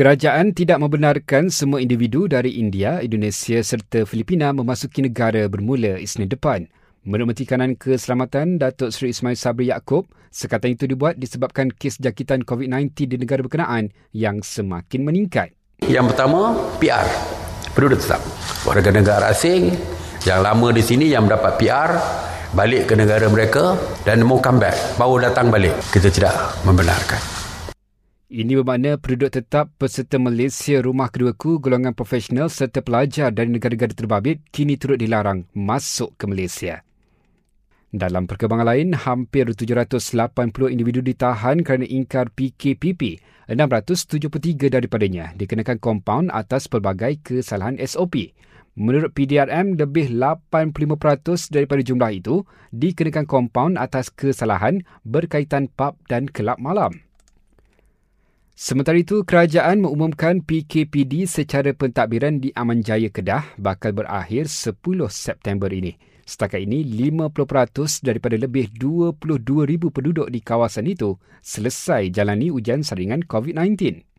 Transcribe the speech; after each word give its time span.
Kerajaan 0.00 0.56
tidak 0.56 0.80
membenarkan 0.80 1.52
semua 1.52 1.76
individu 1.76 2.24
dari 2.24 2.56
India, 2.56 3.04
Indonesia 3.04 3.60
serta 3.60 4.08
Filipina 4.08 4.48
memasuki 4.48 5.04
negara 5.04 5.44
bermula 5.44 6.00
Isnin 6.00 6.24
depan. 6.24 6.72
Menurut 7.04 7.28
Menteri 7.28 7.44
Kanan 7.44 7.76
Keselamatan 7.76 8.56
Datuk 8.56 8.96
Seri 8.96 9.12
Ismail 9.12 9.36
Sabri 9.36 9.68
Yaakob, 9.68 10.08
sekatan 10.32 10.72
itu 10.72 10.88
dibuat 10.88 11.20
disebabkan 11.20 11.68
kes 11.68 12.00
jangkitan 12.00 12.48
COVID-19 12.48 12.96
di 13.12 13.16
negara 13.20 13.44
berkenaan 13.44 13.92
yang 14.16 14.40
semakin 14.40 15.04
meningkat. 15.04 15.52
Yang 15.84 16.16
pertama, 16.16 16.56
PR. 16.80 17.04
Penduduk 17.76 18.00
tetap. 18.00 18.24
Warga 18.64 18.88
negara 18.96 19.28
asing 19.28 19.68
yang 20.24 20.40
lama 20.40 20.72
di 20.72 20.80
sini 20.80 21.12
yang 21.12 21.28
mendapat 21.28 21.60
PR 21.60 21.92
balik 22.56 22.88
ke 22.88 22.96
negara 22.96 23.28
mereka 23.28 23.76
dan 24.08 24.24
mau 24.24 24.40
comeback, 24.40 24.96
baru 24.96 25.28
datang 25.28 25.52
balik. 25.52 25.76
Kita 25.92 26.08
tidak 26.08 26.56
membenarkan. 26.64 27.39
Ini 28.30 28.62
bermakna 28.62 28.94
penduduk 28.94 29.34
tetap 29.34 29.74
peserta 29.74 30.14
Malaysia 30.14 30.78
rumah 30.78 31.10
keduaku 31.10 31.58
golongan 31.58 31.98
profesional 31.98 32.46
serta 32.46 32.78
pelajar 32.78 33.34
dari 33.34 33.50
negara-negara 33.50 33.90
terbabit 33.90 34.38
kini 34.54 34.78
turut 34.78 35.02
dilarang 35.02 35.50
masuk 35.50 36.14
ke 36.14 36.30
Malaysia. 36.30 36.86
Dalam 37.90 38.30
perkembangan 38.30 38.70
lain, 38.70 38.94
hampir 38.94 39.50
780 39.50 40.30
individu 40.70 41.02
ditahan 41.02 41.66
kerana 41.66 41.82
ingkar 41.82 42.30
PKPP. 42.30 43.18
673 43.50 44.78
daripadanya 44.78 45.34
dikenakan 45.34 45.82
kompaun 45.82 46.30
atas 46.30 46.70
pelbagai 46.70 47.18
kesalahan 47.26 47.82
SOP. 47.82 48.30
Menurut 48.78 49.10
PDRM, 49.10 49.74
lebih 49.74 50.06
85% 50.06 51.50
daripada 51.50 51.82
jumlah 51.82 52.14
itu 52.14 52.46
dikenakan 52.70 53.26
kompaun 53.26 53.74
atas 53.74 54.06
kesalahan 54.14 54.86
berkaitan 55.02 55.66
pub 55.66 55.98
dan 56.06 56.30
kelab 56.30 56.62
malam. 56.62 57.09
Sementara 58.60 59.00
itu, 59.00 59.24
kerajaan 59.24 59.80
mengumumkan 59.80 60.44
PKPD 60.44 61.24
secara 61.24 61.72
pentadbiran 61.72 62.44
di 62.44 62.52
Aman 62.52 62.84
Jaya 62.84 63.08
Kedah 63.08 63.56
bakal 63.56 63.96
berakhir 63.96 64.52
10 64.52 64.76
September 65.08 65.72
ini. 65.72 65.96
Setakat 66.28 66.68
ini, 66.68 66.84
50% 66.84 68.04
daripada 68.04 68.36
lebih 68.36 68.68
22,000 68.76 69.88
penduduk 69.88 70.28
di 70.28 70.44
kawasan 70.44 70.92
itu 70.92 71.16
selesai 71.40 72.12
jalani 72.12 72.52
ujian 72.52 72.84
saringan 72.84 73.24
COVID-19. 73.24 74.09